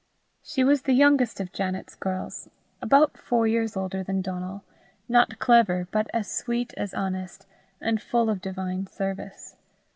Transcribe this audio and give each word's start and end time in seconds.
She 0.41 0.63
was 0.63 0.81
the 0.81 0.93
youngest 0.93 1.39
of 1.39 1.51
Janet's 1.51 1.93
girls, 1.93 2.49
about 2.81 3.19
four 3.19 3.45
years 3.45 3.77
older 3.77 4.03
than 4.03 4.23
Donal, 4.23 4.63
not 5.07 5.37
clever, 5.37 5.87
but 5.91 6.09
as 6.11 6.27
sweet 6.27 6.73
as 6.75 6.95
honest, 6.95 7.45
and 7.79 8.01
full 8.01 8.27
of 8.27 8.41
divine 8.41 8.87
service. 8.87 9.57